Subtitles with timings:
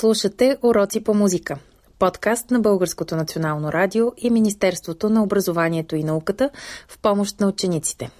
[0.00, 1.58] Слушате Уроци по музика.
[1.98, 6.50] Подкаст на Българското национално радио и Министерството на образованието и науката
[6.88, 8.10] в помощ на учениците.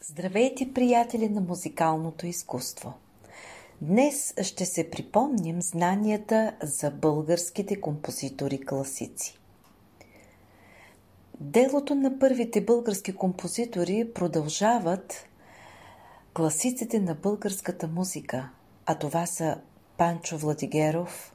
[0.00, 2.92] Здравейте, приятели на музикалното изкуство!
[3.80, 9.38] Днес ще се припомним знанията за българските композитори-класици.
[11.40, 15.26] Делото на първите български композитори продължават
[16.34, 18.50] класиците на българската музика,
[18.86, 19.56] а това са
[19.96, 21.32] Панчо Владигеров,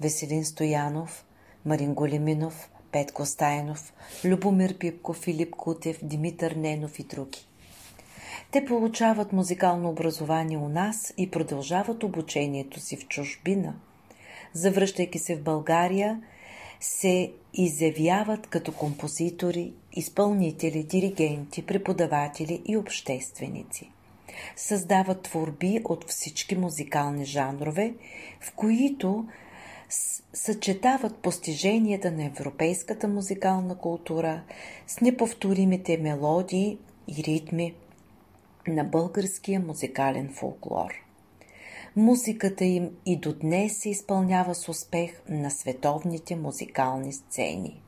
[0.00, 1.24] Веселин Стоянов,
[1.64, 3.92] Марин Големинов, Петко Стайнов,
[4.24, 7.46] Любомир Пипко, Филип Кутев, Димитър Ненов и други.
[8.50, 13.74] Те получават музикално образование у нас и продължават обучението си в чужбина.
[14.52, 16.22] Завръщайки се в България,
[16.80, 23.90] се изявяват като композитори, изпълнители, диригенти, преподаватели и общественици
[24.56, 27.94] създават творби от всички музикални жанрове,
[28.40, 29.26] в които
[30.34, 34.42] съчетават постиженията на европейската музикална култура
[34.86, 37.74] с неповторимите мелодии и ритми
[38.68, 40.92] на българския музикален фолклор.
[41.96, 47.82] Музиката им и до днес се изпълнява с успех на световните музикални сцени.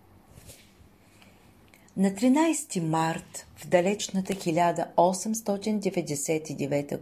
[1.97, 6.97] На 13 март в далечната 1899 г.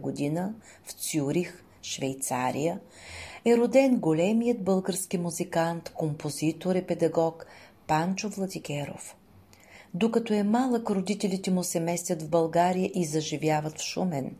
[0.83, 2.79] в Цюрих, Швейцария,
[3.45, 7.45] е роден големият български музикант, композитор и педагог
[7.87, 9.15] Панчо Владигеров.
[9.93, 14.35] Докато е малък, родителите му се местят в България и заживяват в Шумен.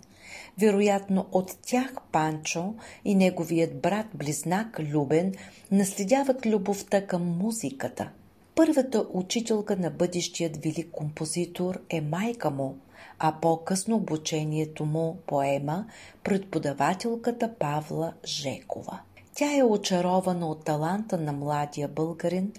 [0.58, 2.74] Вероятно от тях Панчо
[3.06, 5.34] и неговият брат-близнак Любен
[5.72, 8.10] наследяват любовта към музиката–
[8.56, 12.78] Първата учителка на бъдещият велик композитор е майка му,
[13.20, 15.86] а по-късно обучението му поема
[16.24, 19.00] преподавателката Павла Жекова.
[19.36, 22.52] Тя е очарована от таланта на младия българин,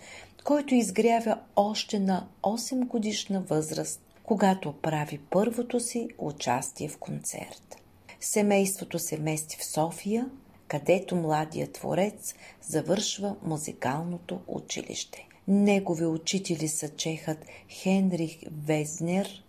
[0.45, 7.77] който изгрявя още на 8 годишна възраст, когато прави първото си участие в концерт.
[8.20, 10.30] Семейството се мести в София,
[10.68, 15.29] където младият творец завършва музикалното училище.
[15.48, 17.38] Негови учители са чехът
[17.70, 19.44] Хенрих Везнер,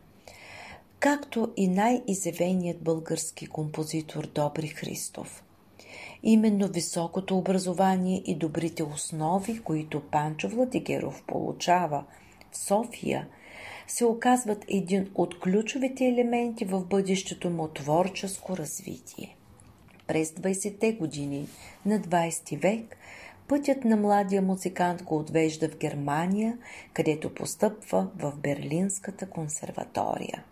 [0.99, 5.43] както и най-изявеният български композитор Добри Христов.
[6.23, 12.03] Именно високото образование и добрите основи, които Панчо Владигеров получава
[12.51, 13.27] в София,
[13.87, 19.35] се оказват един от ключовите елементи в бъдещето му творческо развитие.
[20.07, 21.47] През 20-те години
[21.85, 22.97] на 20 век
[23.47, 26.57] Пътят на младия музикант го отвежда в Германия,
[26.93, 30.43] където постъпва в Берлинската консерватория.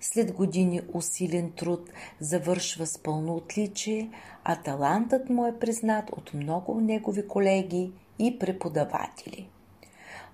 [0.00, 1.90] След години усилен труд
[2.20, 4.10] завършва с пълно отличие,
[4.44, 9.48] а талантът му е признат от много негови колеги и преподаватели.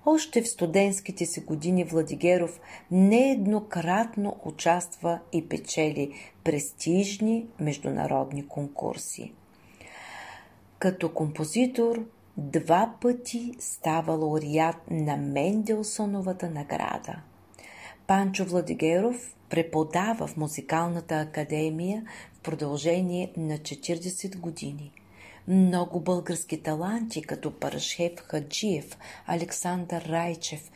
[0.05, 2.59] Още в студентските си години Владигеров
[2.91, 6.11] нееднократно участва и печели
[6.43, 9.33] престижни международни конкурси.
[10.79, 12.05] Като композитор
[12.37, 17.15] два пъти става лауреат на Менделсоновата награда.
[18.07, 24.91] Панчо Владигеров преподава в Музикалната академия в продължение на 40 години.
[25.47, 30.71] Много български таланти, като Парашев Хаджиев, Александър Райчев,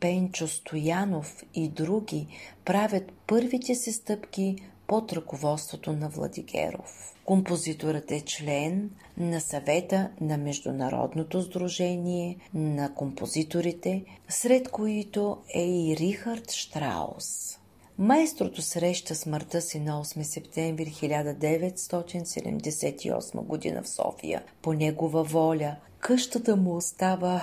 [0.00, 2.26] Пенчо Стоянов и други,
[2.64, 4.56] правят първите си стъпки
[4.86, 7.14] под ръководството на Владигеров.
[7.24, 16.52] Композиторът е член на съвета на Международното сдружение на композиторите, сред които е и Рихард
[16.52, 17.58] Штраус.
[17.98, 23.82] Майстрото среща смъртта си на 8 септември 1978 г.
[23.82, 24.42] в София.
[24.62, 27.42] По негова воля къщата му остава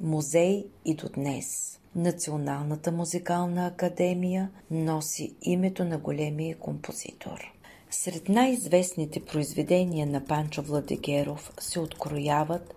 [0.00, 1.75] музей и до днес.
[1.96, 7.52] Националната музикална академия носи името на големия композитор.
[7.90, 12.74] Сред най-известните произведения на Панчо Владигеров се открояват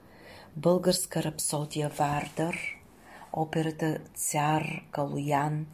[0.58, 2.58] Българска рапсодия Вардър,
[3.34, 5.66] операта Цар Калуян,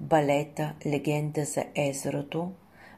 [0.00, 2.52] балета Легенда за езерото,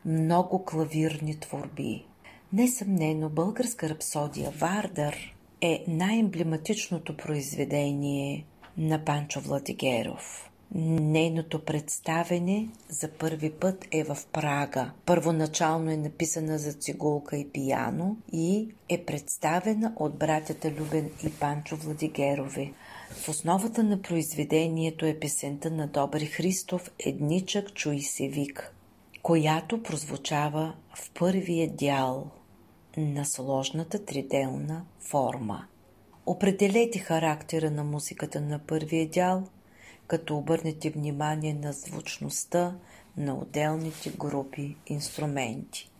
[0.04, 2.06] много клавирни творби.
[2.52, 8.44] Несъмнено, българска рапсодия Вардър е най-емблематичното произведение
[8.78, 10.50] на Панчо Владигеров.
[10.74, 14.90] Нейното представене за първи път е в Прага.
[15.06, 21.76] Първоначално е написана за цигулка и пияно и е представена от братята Любен и Панчо
[21.76, 22.72] Владигерови.
[23.10, 28.74] В основата на произведението е песента на Добри Христов «Едничък чуй се вик»,
[29.22, 32.30] която прозвучава в първия дял
[32.96, 35.66] на сложната триделна форма.
[36.26, 39.48] Определете характера на музиката на първия дял,
[40.06, 42.74] като обърнете внимание на звучността
[43.16, 45.90] на отделните групи инструменти.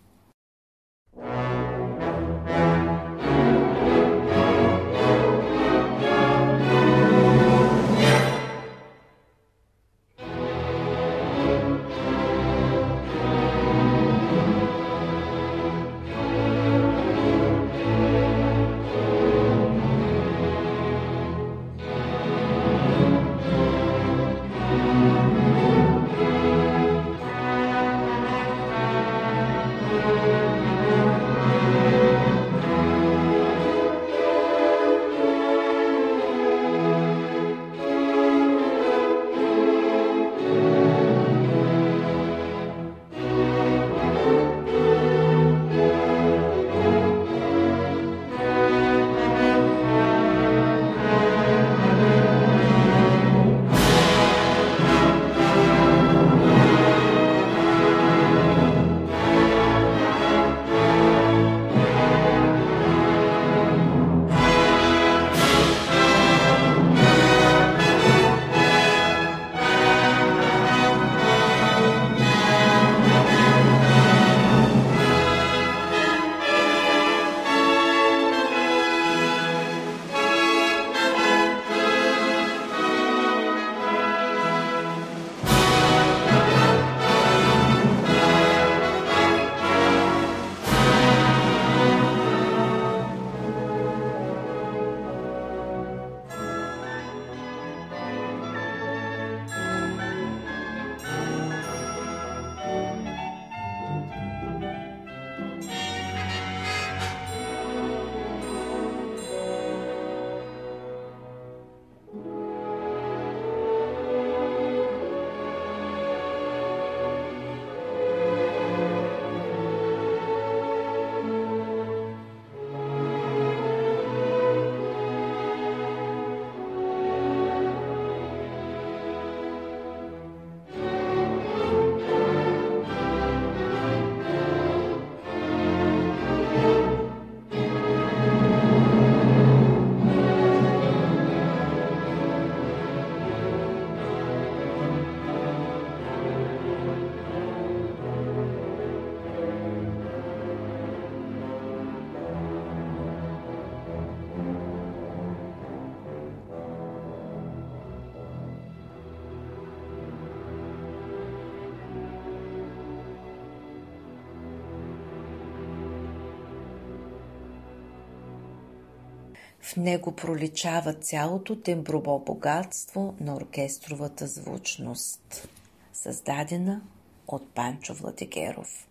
[169.66, 175.48] В него проличава цялото темброво богатство на оркестровата звучност,
[175.92, 176.82] създадена
[177.28, 178.88] от Панчо Владигеров.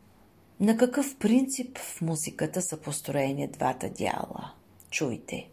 [0.60, 4.51] На какъв принцип в музиката са построени двата дяла?
[4.89, 5.48] Чуйте!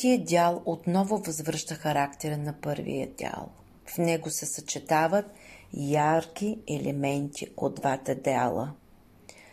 [0.00, 3.48] Третия дял отново възвръща характера на първия дял.
[3.86, 5.26] В него се съчетават
[5.72, 8.72] ярки елементи от двата дяла.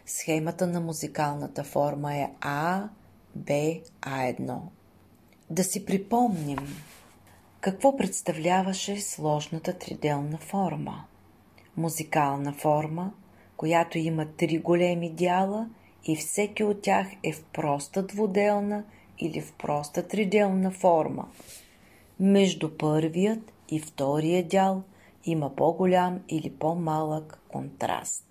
[0.06, 2.90] Схемата на музикалната форма е А,
[3.36, 3.54] Б,
[4.02, 4.60] А1.
[5.50, 6.68] Да си припомним
[7.62, 11.06] какво представляваше сложната триделна форма.
[11.78, 13.14] Музикална форма,
[13.58, 15.70] която има три големи дяла
[16.06, 18.84] и всеки от тях е в проста двуделна
[19.20, 21.28] или в проста триделна форма.
[22.20, 24.84] Между първият и втория дял
[25.26, 28.27] има по-голям или по-малък контраст.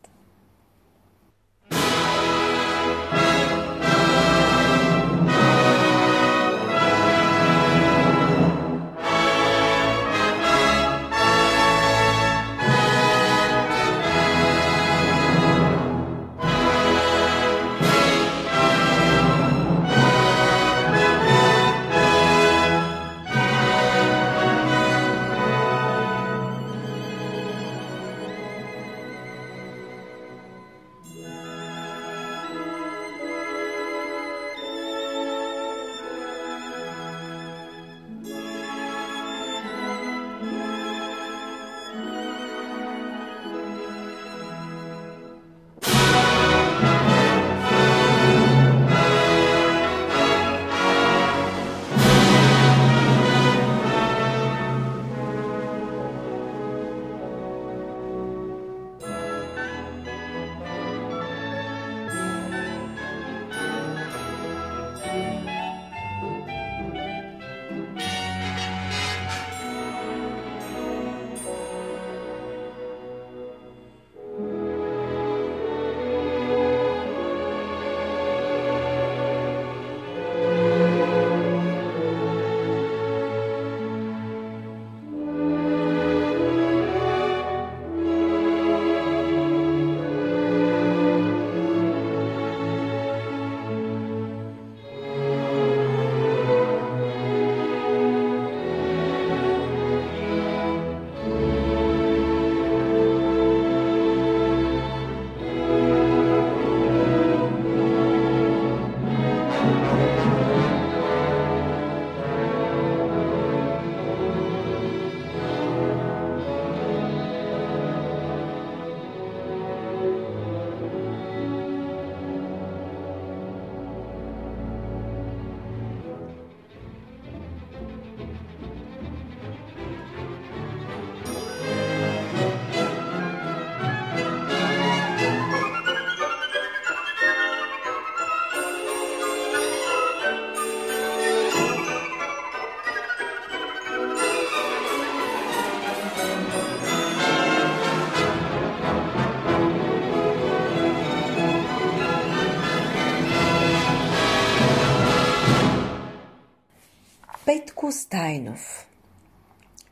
[158.16, 158.88] Стайнов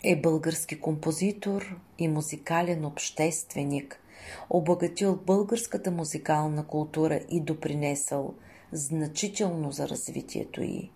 [0.05, 4.01] е български композитор и музикален общественик,
[4.51, 8.35] обогатил българската музикална култура и допринесъл
[8.73, 10.91] значително за развитието й.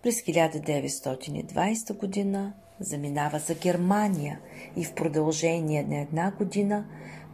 [0.02, 4.40] През 1920 година заминава за Германия
[4.76, 6.86] и в продължение на една година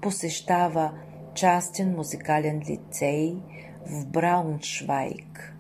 [0.03, 0.93] посещава
[1.35, 3.37] частен музикален лицей
[3.87, 5.58] в Брауншвайк.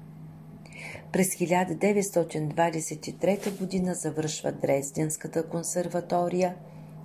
[1.18, 3.94] През 1923 г.
[3.94, 6.56] завършва Дрезденската консерватория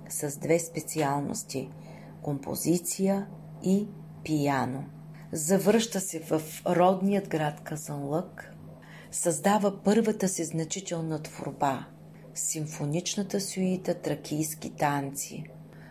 [0.08, 1.70] с две специалности–
[2.22, 3.26] композиция
[3.62, 3.88] и
[4.24, 4.84] пияно.
[5.32, 8.52] Завръща се в родният град Казанлък,
[9.10, 11.86] създава първата си значителна творба–
[12.34, 15.44] симфоничната сюита «Тракийски танци»,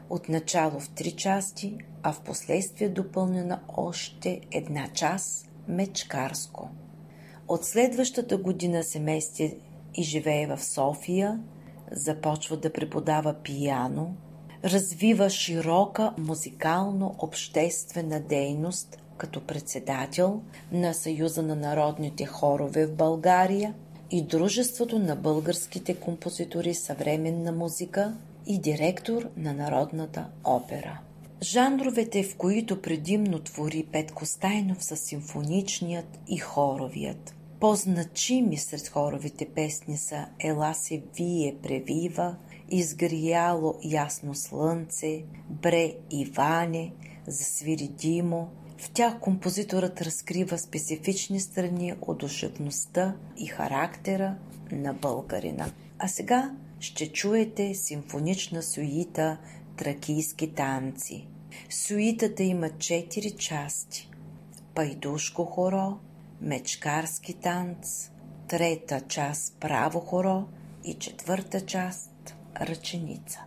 [0.09, 6.69] отначало в три части, а в последствие допълнена още една част– Мечкарско.
[7.47, 9.57] От следващата година се мести
[9.95, 11.39] и живее в София,
[11.91, 14.15] започва да преподава пияно,
[14.63, 23.73] развива широка музикално-обществена дейност като председател на Съюза на народните хорове в България
[24.11, 28.13] и Дружеството на българските композитори съвременна музика
[28.47, 30.99] и директор на Народната опера.
[31.43, 37.35] Жанровете, в които предимно твори Петко Стайнов са симфоничният и хоровият.
[37.59, 42.35] По-значими сред хоровите песни са Ела се вие превива,
[42.69, 46.91] Изгрияло ясно слънце, Бре Иване,
[47.27, 48.49] Засвири Димо.
[48.77, 54.35] В тях композиторът разкрива специфични страни от душевността и характера
[54.71, 55.71] на българина.
[55.99, 59.37] А сега ще чуете симфонична суита
[59.77, 61.27] Тракийски танци.
[61.69, 64.09] Суитата има четири части.
[64.75, 65.97] Пайдушко хоро,
[66.41, 68.09] мечкарски танц,
[68.47, 70.47] трета част право хоро
[70.83, 73.39] и четвърта част ръченица.